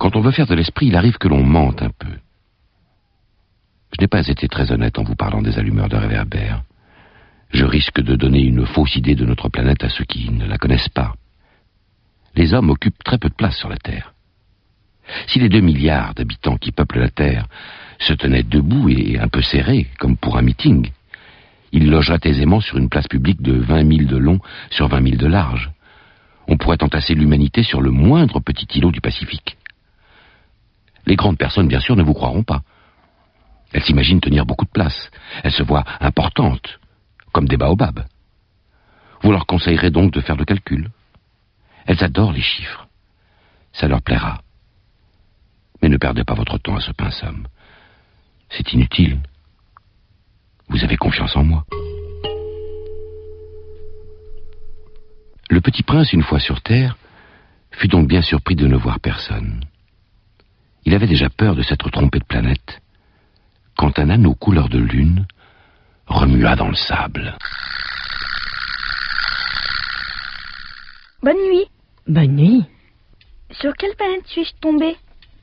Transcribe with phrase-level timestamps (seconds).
[0.00, 2.08] Quand on veut faire de l'esprit, il arrive que l'on mente un peu.
[3.92, 6.62] Je n'ai pas été très honnête en vous parlant des allumeurs de réverbères.
[7.50, 10.56] Je risque de donner une fausse idée de notre planète à ceux qui ne la
[10.56, 11.16] connaissent pas.
[12.34, 14.14] Les hommes occupent très peu de place sur la Terre.
[15.26, 17.46] Si les deux milliards d'habitants qui peuplent la Terre
[17.98, 20.92] se tenaient debout et un peu serrés, comme pour un meeting,
[21.72, 24.38] ils logeraient aisément sur une place publique de vingt milles de long
[24.70, 25.70] sur vingt milles de large.
[26.48, 29.58] On pourrait entasser l'humanité sur le moindre petit îlot du Pacifique.
[31.10, 32.62] Les grandes personnes, bien sûr, ne vous croiront pas.
[33.72, 35.10] Elles s'imaginent tenir beaucoup de place.
[35.42, 36.78] Elles se voient importantes,
[37.32, 38.06] comme des baobabs.
[39.20, 40.88] Vous leur conseillerez donc de faire le calcul.
[41.86, 42.86] Elles adorent les chiffres.
[43.72, 44.40] Ça leur plaira.
[45.82, 47.48] Mais ne perdez pas votre temps à ce pince-homme.
[48.48, 49.18] C'est inutile.
[50.68, 51.64] Vous avez confiance en moi.
[55.50, 56.96] Le petit prince, une fois sur Terre,
[57.72, 59.64] fut donc bien surpris de ne voir personne.
[60.90, 62.82] Il avait déjà peur de s'être trompé de planète,
[63.76, 65.24] quand un anneau couleur de lune
[66.08, 67.38] remua dans le sable.
[71.22, 71.66] Bonne nuit.
[72.08, 72.64] Bonne nuit.
[73.52, 74.96] Sur quelle planète suis-je tombée?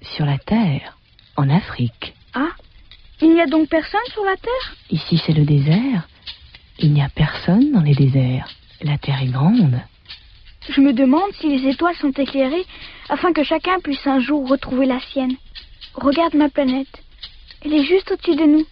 [0.00, 0.96] Sur la Terre,
[1.36, 2.14] en Afrique.
[2.32, 2.52] Ah,
[3.20, 4.76] il n'y a donc personne sur la Terre?
[4.88, 6.08] Ici, c'est le désert.
[6.78, 8.48] Il n'y a personne dans les déserts.
[8.80, 9.78] La Terre est grande.
[10.68, 12.64] Je me demande si les étoiles sont éclairées
[13.08, 15.36] afin que chacun puisse un jour retrouver la sienne.
[15.94, 17.02] Regarde ma planète.
[17.64, 18.66] Elle est juste au-dessus de nous.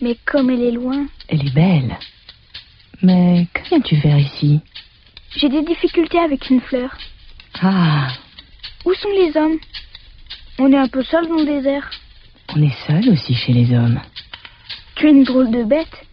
[0.00, 1.06] Mais comme elle est loin.
[1.28, 1.96] Elle est belle.
[3.02, 4.60] Mais que viens-tu faire ici?
[5.36, 6.96] J'ai des difficultés avec une fleur.
[7.60, 8.08] Ah,
[8.84, 9.58] Où sont les hommes?
[10.58, 11.90] On est un peu seul dans le désert.
[12.54, 14.00] on est seul aussi chez les hommes.
[14.96, 16.06] Tu es une drôle de bête.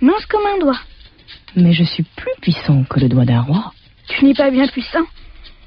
[0.00, 0.80] Mince comme un doigt.
[1.56, 3.72] Mais je suis plus puissant que le doigt d'un roi.
[4.08, 5.04] Tu n'es pas bien puissant.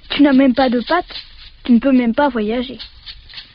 [0.09, 1.23] Tu n'as même pas de pattes.
[1.63, 2.77] Tu ne peux même pas voyager.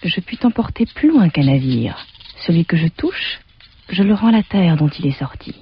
[0.02, 1.96] Je puis t'emporter plus loin qu'un navire.
[2.46, 3.40] Celui que je touche,
[3.88, 5.54] je le rends à la terre dont il est sorti.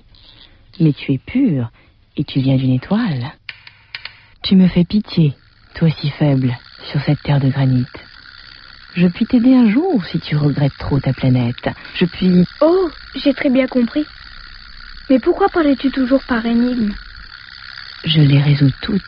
[0.79, 1.70] Mais tu es pur,
[2.17, 3.33] et tu viens d'une étoile.
[4.42, 5.35] Tu me fais pitié,
[5.75, 6.57] toi si faible,
[6.91, 7.86] sur cette terre de granit.
[8.95, 11.69] Je puis t'aider un jour si tu regrettes trop ta planète.
[11.95, 12.45] Je puis...
[12.61, 14.05] Oh, j'ai très bien compris.
[15.11, 16.93] Mais pourquoi parlais-tu toujours par énigme?
[18.05, 19.03] Je les résous toutes.